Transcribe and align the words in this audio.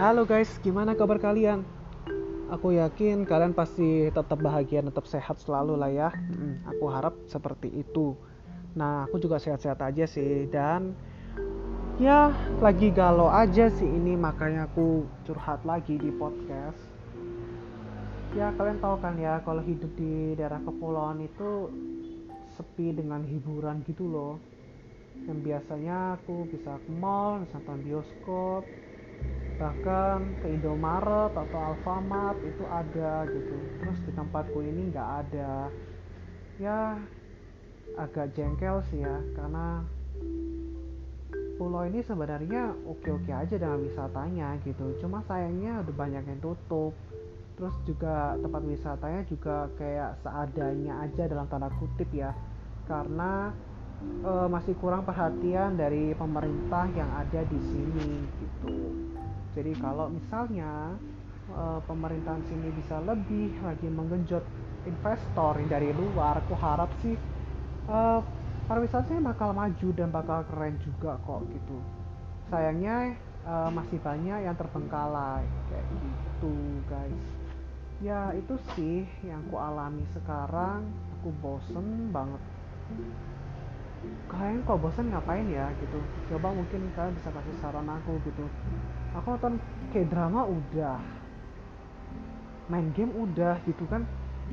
Halo 0.00 0.24
guys, 0.24 0.48
gimana 0.64 0.96
kabar 0.96 1.20
kalian? 1.20 1.60
Aku 2.48 2.72
yakin 2.72 3.28
kalian 3.28 3.52
pasti 3.52 4.08
tetap 4.08 4.40
bahagia, 4.40 4.80
tetap 4.80 5.04
sehat 5.04 5.44
selalu 5.44 5.76
lah 5.76 5.92
ya. 5.92 6.08
Hmm, 6.08 6.64
aku 6.64 6.88
harap 6.88 7.12
seperti 7.28 7.68
itu. 7.68 8.16
Nah, 8.72 9.04
aku 9.04 9.20
juga 9.20 9.36
sehat-sehat 9.36 9.76
aja 9.84 10.08
sih 10.08 10.48
dan 10.48 10.96
ya 12.00 12.32
lagi 12.64 12.88
galau 12.88 13.28
aja 13.28 13.68
sih 13.68 13.84
ini 13.84 14.16
makanya 14.16 14.72
aku 14.72 15.04
curhat 15.28 15.60
lagi 15.68 16.00
di 16.00 16.08
podcast. 16.16 16.80
Ya 18.32 18.56
kalian 18.56 18.80
tahu 18.80 19.04
kan 19.04 19.20
ya 19.20 19.44
kalau 19.44 19.60
hidup 19.60 19.92
di 20.00 20.32
daerah 20.32 20.64
kepulauan 20.64 21.20
itu 21.20 21.68
sepi 22.56 22.96
dengan 22.96 23.20
hiburan 23.20 23.84
gitu 23.84 24.08
loh. 24.08 24.40
Yang 25.28 25.44
biasanya 25.44 26.16
aku 26.16 26.48
bisa 26.48 26.80
ke 26.80 26.88
mall, 26.88 27.44
nonton 27.52 27.84
bioskop, 27.84 28.64
bahkan 29.60 30.24
ke 30.40 30.48
Indomaret 30.56 31.36
atau 31.36 31.60
Alfamart 31.60 32.40
itu 32.40 32.64
ada 32.64 33.28
gitu. 33.28 33.56
Terus 33.76 33.98
di 34.08 34.12
tempatku 34.16 34.64
ini 34.64 34.88
nggak 34.88 35.10
ada. 35.28 35.68
Ya 36.56 36.96
agak 38.00 38.32
jengkel 38.32 38.80
sih 38.88 39.04
ya 39.04 39.20
karena 39.36 39.84
pulau 41.60 41.84
ini 41.84 42.00
sebenarnya 42.00 42.72
oke-oke 42.88 43.28
aja 43.28 43.52
dengan 43.60 43.84
wisatanya 43.84 44.56
gitu. 44.64 44.96
Cuma 45.04 45.20
sayangnya 45.28 45.84
udah 45.84 45.92
banyak 45.92 46.24
yang 46.24 46.40
tutup. 46.40 46.96
Terus 47.60 47.76
juga 47.84 48.40
tempat 48.40 48.64
wisatanya 48.64 49.20
juga 49.28 49.68
kayak 49.76 50.24
seadanya 50.24 51.04
aja 51.04 51.28
dalam 51.28 51.44
tanda 51.52 51.68
kutip 51.76 52.08
ya. 52.16 52.32
Karena 52.88 53.52
e, 54.24 54.32
masih 54.48 54.72
kurang 54.80 55.04
perhatian 55.04 55.76
dari 55.76 56.16
pemerintah 56.16 56.88
yang 56.96 57.12
ada 57.12 57.44
di 57.44 57.60
sini 57.60 58.24
gitu 58.40 59.09
jadi 59.50 59.72
kalau 59.82 60.06
misalnya 60.06 60.94
uh, 61.50 61.82
pemerintahan 61.90 62.42
sini 62.46 62.70
bisa 62.78 63.02
lebih 63.02 63.50
lagi 63.66 63.88
menggenjot 63.90 64.44
investor 64.86 65.58
dari 65.66 65.90
luar, 65.90 66.38
aku 66.38 66.54
harap 66.54 66.90
sih 67.02 67.18
uh, 67.90 68.22
pariwisatanya 68.70 69.34
bakal 69.34 69.50
maju 69.50 69.88
dan 69.92 70.08
bakal 70.14 70.46
keren 70.46 70.78
juga 70.86 71.18
kok 71.26 71.42
gitu. 71.50 71.76
Sayangnya 72.48 73.18
uh, 73.42 73.70
masih 73.74 73.98
banyak 73.98 74.46
yang 74.46 74.54
terbengkalai 74.54 75.42
kayak 75.68 75.86
gitu 75.90 76.54
guys. 76.86 77.24
Ya 78.00 78.32
itu 78.32 78.54
sih 78.78 79.04
yang 79.26 79.42
ku 79.50 79.58
alami 79.58 80.06
sekarang. 80.14 80.86
Aku 81.20 81.34
bosen 81.42 82.08
banget 82.14 82.40
kalian 84.32 84.64
kok 84.64 84.80
bosan 84.80 85.12
ngapain 85.12 85.44
ya 85.52 85.68
gitu 85.76 86.00
coba 86.32 86.56
mungkin 86.56 86.88
kalian 86.96 87.12
bisa 87.20 87.28
kasih 87.28 87.54
saran 87.60 87.84
aku 87.84 88.16
gitu 88.24 88.48
aku 89.14 89.26
nonton 89.36 89.54
kayak 89.94 90.10
drama 90.10 90.46
udah. 90.46 90.98
Main 92.70 92.94
game 92.94 93.10
udah 93.14 93.58
gitu 93.66 93.86
kan. 93.90 94.06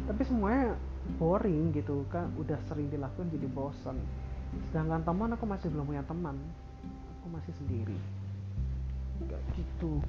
Tapi 0.06 0.22
semuanya 0.26 0.78
boring 1.22 1.74
gitu 1.74 2.06
kan. 2.10 2.30
Udah 2.38 2.58
sering 2.66 2.90
dilakukan 2.90 3.30
jadi 3.30 3.48
bosan 3.50 3.98
sedangkan 4.70 5.04
teman 5.04 5.30
aku 5.36 5.46
masih 5.48 5.68
belum 5.72 5.86
punya 5.88 6.04
teman. 6.08 6.36
Aku 7.20 7.28
masih 7.32 7.54
sendiri. 7.60 7.98
Gak 9.28 9.42
gitu. 9.58 10.00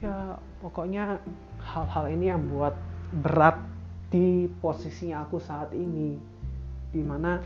Ya 0.00 0.40
pokoknya 0.64 1.20
hal-hal 1.60 2.04
ini 2.10 2.32
yang 2.32 2.42
buat 2.48 2.74
berat 3.22 3.60
di 4.08 4.48
posisinya 4.60 5.24
aku 5.28 5.38
saat 5.38 5.70
ini. 5.76 6.16
Di 6.92 7.02
mana 7.04 7.40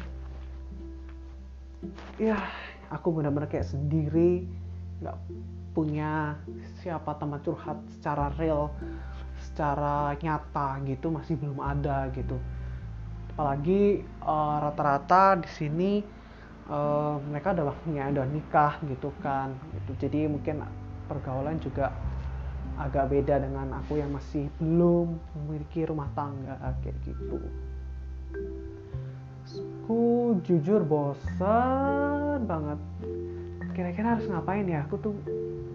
ya 2.18 2.38
aku 2.90 3.14
benar-benar 3.14 3.50
kayak 3.50 3.66
sendiri 3.66 4.46
nggak 5.00 5.16
punya 5.76 6.40
siapa 6.80 7.12
teman 7.20 7.36
curhat 7.44 7.76
secara 7.92 8.32
real 8.40 8.72
secara 9.36 10.16
nyata 10.16 10.80
gitu 10.88 11.12
masih 11.12 11.36
belum 11.36 11.60
ada 11.60 12.08
gitu. 12.16 12.40
Apalagi 13.36 14.00
uh, 14.24 14.56
rata-rata 14.64 15.36
di 15.44 15.50
sini 15.52 15.92
uh, 16.72 17.20
mereka 17.28 17.52
udah 17.52 17.68
waktunya 17.68 18.08
udah 18.08 18.26
nikah 18.32 18.80
gitu 18.88 19.12
kan 19.20 19.52
gitu. 19.76 20.08
Jadi 20.08 20.24
mungkin 20.32 20.64
pergaulan 21.04 21.60
juga 21.60 21.92
agak 22.76 23.12
beda 23.12 23.40
dengan 23.40 23.76
aku 23.76 24.00
yang 24.00 24.12
masih 24.12 24.48
belum 24.60 25.16
memiliki 25.36 25.84
rumah 25.88 26.08
tangga 26.16 26.56
kayak 26.80 26.96
gitu. 27.04 27.36
Aku 29.86 30.36
jujur 30.42 30.82
bosan 30.84 32.44
banget 32.44 32.80
kira-kira 33.76 34.16
harus 34.16 34.24
ngapain 34.24 34.64
ya? 34.64 34.88
Aku 34.88 34.96
tuh 34.96 35.12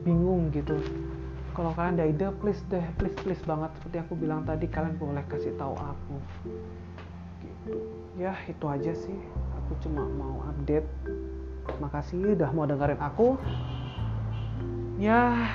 bingung 0.01 0.49
gitu. 0.49 0.73
Kalau 1.53 1.69
kalian 1.77 2.01
ada 2.01 2.05
ide 2.09 2.27
please 2.41 2.65
deh 2.73 2.81
please 2.97 3.13
please 3.21 3.43
banget 3.45 3.69
seperti 3.77 4.01
aku 4.01 4.17
bilang 4.17 4.41
tadi 4.41 4.65
kalian 4.65 4.97
boleh 4.97 5.21
kasih 5.29 5.53
tahu 5.61 5.77
aku. 5.77 6.15
Gitu. 7.45 7.71
Ya 8.17 8.33
itu 8.49 8.65
aja 8.65 8.93
sih. 8.97 9.19
Aku 9.61 9.77
cuma 9.85 10.01
mau 10.17 10.41
update. 10.49 10.89
Makasih 11.77 12.33
udah 12.33 12.49
mau 12.49 12.65
dengerin 12.65 12.97
aku. 12.97 13.37
Ya 14.97 15.53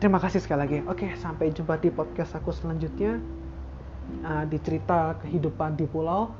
terima 0.00 0.16
kasih 0.16 0.40
sekali 0.40 0.60
lagi. 0.64 0.78
Oke 0.88 1.12
sampai 1.20 1.52
jumpa 1.52 1.76
di 1.76 1.92
podcast 1.92 2.32
aku 2.40 2.56
selanjutnya. 2.56 3.20
Uh, 4.22 4.46
di 4.48 4.56
cerita 4.64 5.18
kehidupan 5.20 5.76
di 5.76 5.84
pulau. 5.84 6.32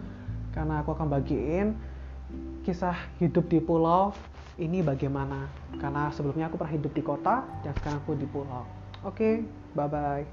Karena 0.57 0.81
aku 0.81 0.97
akan 0.97 1.13
bagiin 1.13 1.77
kisah 2.67 2.99
hidup 3.23 3.47
di 3.47 3.63
pulau 3.63 4.11
ini 4.59 4.83
bagaimana? 4.83 5.47
Karena 5.79 6.11
sebelumnya 6.11 6.51
aku 6.51 6.59
pernah 6.59 6.75
hidup 6.75 6.91
di 6.91 7.03
kota 7.07 7.47
dan 7.63 7.71
sekarang 7.79 8.03
aku 8.03 8.19
di 8.19 8.27
pulau. 8.27 8.67
Oke 9.07 9.15
okay, 9.15 9.35
bye 9.79 9.87
bye 9.87 10.27